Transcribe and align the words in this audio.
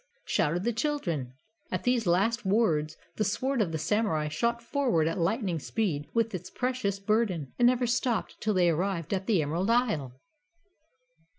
shouted 0.25 0.63
the 0.63 0.73
children. 0.73 1.35
At 1.71 1.83
these 1.83 2.07
last 2.07 2.43
words 2.43 2.97
the 3.17 3.23
sword 3.23 3.61
of 3.61 3.71
the 3.71 3.77
Samurai 3.77 4.29
shot 4.29 4.59
forward 4.63 5.07
at 5.07 5.19
lightning 5.19 5.59
speed 5.59 6.07
with 6.11 6.33
its 6.33 6.49
precious 6.49 6.99
burden, 6.99 7.53
and 7.59 7.67
never 7.67 7.85
stopped 7.85 8.41
till 8.41 8.55
they 8.55 8.71
arrived 8.71 9.13
at 9.13 9.27
the 9.27 9.43
Emerald 9.43 9.69
Isle. 9.69 10.19